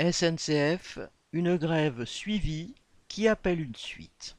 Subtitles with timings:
[0.00, 0.98] SNCF,
[1.34, 2.74] une grève suivie
[3.08, 4.38] qui appelle une suite.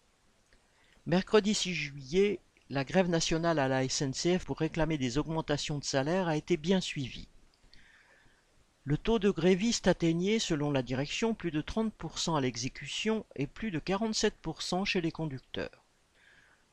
[1.06, 2.40] Mercredi 6 juillet,
[2.72, 6.82] la grève nationale à la SNCF pour réclamer des augmentations de salaire a été bien
[6.82, 7.28] suivie.
[8.86, 13.70] Le taux de grévistes atteignait, selon la direction, plus de 30% à l'exécution et plus
[13.70, 15.86] de 47% chez les conducteurs.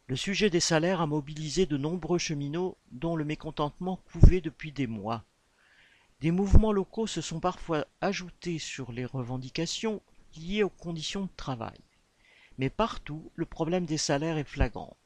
[0.06, 4.86] Le sujet des salaires a mobilisé de nombreux cheminots dont le mécontentement couvait depuis des
[4.86, 5.26] mois.
[6.20, 10.02] Des mouvements locaux se sont parfois ajoutés sur les revendications
[10.36, 11.78] liées aux conditions de travail.
[12.58, 14.96] Mais partout, le problème des salaires est flagrant.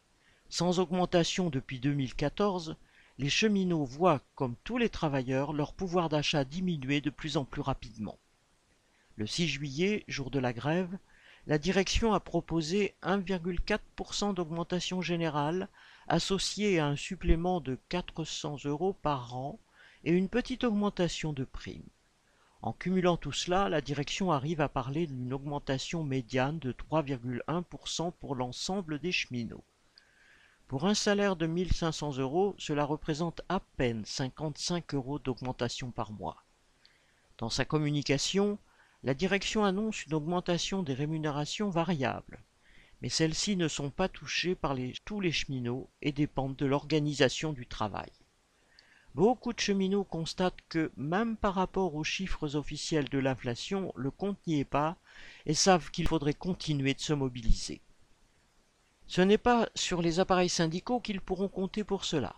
[0.48, 2.76] Sans augmentation depuis 2014,
[3.18, 7.60] les cheminots voient, comme tous les travailleurs, leur pouvoir d'achat diminuer de plus en plus
[7.60, 8.18] rapidement.
[9.16, 10.96] Le 6 juillet, jour de la grève,
[11.46, 15.68] la direction a proposé 1,4% d'augmentation générale
[16.08, 19.58] associée à un supplément de 400 euros par an
[20.04, 21.88] et une petite augmentation de prime.
[22.62, 28.36] En cumulant tout cela, la direction arrive à parler d'une augmentation médiane de 3,1% pour
[28.36, 29.64] l'ensemble des cheminots.
[30.68, 36.44] Pour un salaire de 1500 euros, cela représente à peine 55 euros d'augmentation par mois.
[37.38, 38.58] Dans sa communication,
[39.02, 42.42] la direction annonce une augmentation des rémunérations variables,
[43.02, 47.66] mais celles-ci ne sont pas touchées par tous les cheminots et dépendent de l'organisation du
[47.66, 48.12] travail.
[49.14, 54.38] Beaucoup de cheminots constatent que, même par rapport aux chiffres officiels de l'inflation, le compte
[54.46, 54.96] n'y est pas
[55.44, 57.82] et savent qu'il faudrait continuer de se mobiliser.
[59.06, 62.36] Ce n'est pas sur les appareils syndicaux qu'ils pourront compter pour cela.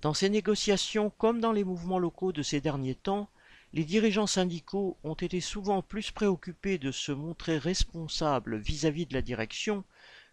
[0.00, 3.28] Dans ces négociations, comme dans les mouvements locaux de ces derniers temps,
[3.72, 9.14] les dirigeants syndicaux ont été souvent plus préoccupés de se montrer responsables vis-à-vis -vis de
[9.14, 9.82] la direction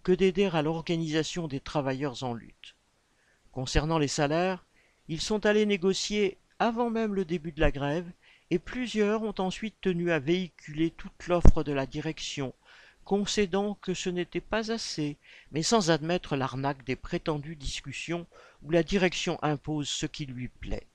[0.03, 2.75] que d'aider à l'organisation des travailleurs en lutte.
[3.51, 4.63] Concernant les salaires,
[5.09, 8.09] ils sont allés négocier avant même le début de la grève
[8.49, 12.53] et plusieurs ont ensuite tenu à véhiculer toute l'offre de la direction,
[13.03, 15.17] concédant que ce n'était pas assez,
[15.51, 18.27] mais sans admettre l'arnaque des prétendues discussions
[18.61, 20.87] où la direction impose ce qui lui plaît.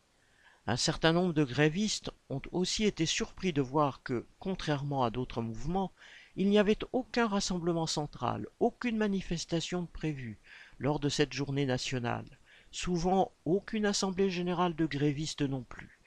[0.67, 5.43] Un certain nombre de grévistes ont aussi été surpris de voir que, contrairement à d'autres
[5.43, 5.93] mouvements,
[6.37, 10.39] il n'y avait aucun rassemblement central, aucune manifestation prévue
[10.79, 12.38] lors de cette journée nationale
[12.71, 15.99] souvent aucune assemblée générale de grévistes non plus.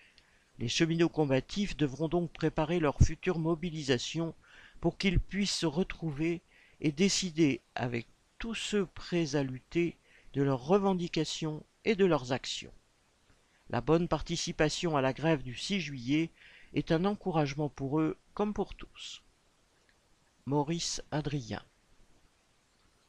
[0.59, 4.35] Les cheminots combatifs devront donc préparer leur future mobilisation
[4.79, 6.41] pour qu'ils puissent se retrouver
[6.79, 8.07] et décider avec
[8.37, 9.97] tous ceux prêts à lutter
[10.33, 12.73] de leurs revendications et de leurs actions.
[13.69, 16.29] La bonne participation à la grève du 6 juillet
[16.73, 19.21] est un encouragement pour eux comme pour tous.
[20.45, 21.63] Maurice Adrien